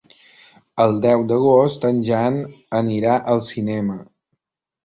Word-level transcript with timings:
El 0.85 0.95
deu 1.03 1.25
d'agost 1.31 1.85
en 1.91 2.01
Jan 2.09 2.39
anirà 2.81 3.19
al 3.35 3.45
cinema. 3.53 4.03